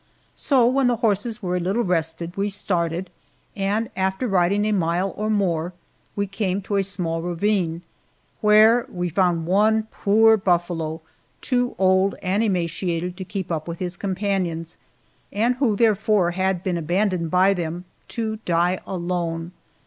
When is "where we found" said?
8.39-9.45